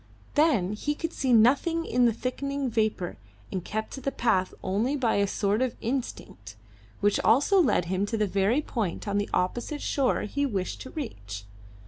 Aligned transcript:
Then 0.33 0.73
he 0.73 0.95
could 0.95 1.13
see 1.13 1.31
nothing 1.31 1.85
in 1.85 2.05
the 2.07 2.11
thickening 2.11 2.71
vapour, 2.71 3.17
and 3.51 3.63
kept 3.63 3.91
to 3.91 4.01
the 4.01 4.11
path 4.11 4.51
only 4.63 4.95
by 4.95 5.17
a 5.17 5.27
sort 5.27 5.61
of 5.61 5.75
instinct, 5.79 6.55
which 7.01 7.19
also 7.19 7.61
led 7.61 7.85
him 7.85 8.07
to 8.07 8.17
the 8.17 8.25
very 8.25 8.63
point 8.63 9.07
on 9.07 9.19
the 9.19 9.29
opposite 9.31 9.79
shore 9.83 10.21
he 10.21 10.43
wished 10.43 10.81
to 10.81 10.89
reach. 10.89 11.43